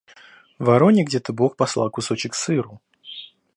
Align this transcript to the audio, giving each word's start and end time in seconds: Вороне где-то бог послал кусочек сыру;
Вороне 0.57 1.03
где-то 1.03 1.31
бог 1.31 1.55
послал 1.55 1.91
кусочек 1.91 2.33
сыру; 2.33 2.81